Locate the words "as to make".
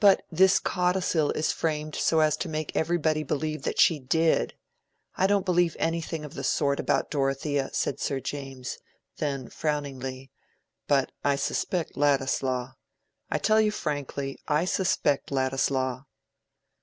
2.20-2.76